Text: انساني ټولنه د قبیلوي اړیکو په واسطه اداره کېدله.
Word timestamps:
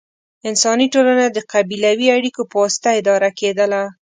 انساني 0.49 0.87
ټولنه 0.93 1.25
د 1.31 1.37
قبیلوي 1.53 2.07
اړیکو 2.17 2.41
په 2.51 2.55
واسطه 2.61 2.89
اداره 2.99 3.29
کېدله. 3.39 3.81